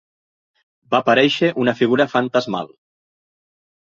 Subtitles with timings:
[0.93, 2.71] Va aparèixer una figura fantasmal.